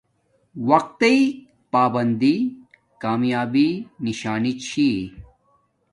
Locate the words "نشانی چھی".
4.05-4.89